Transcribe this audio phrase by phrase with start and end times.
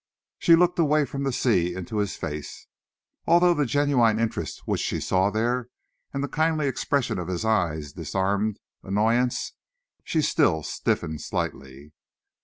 [0.39, 2.65] She looked away from the sea into his face.
[3.27, 5.69] Although the genuine interest which she saw there
[6.11, 9.53] and the kindly expression of his eyes disarmed annoyance,
[10.03, 11.93] she still stiffened slightly.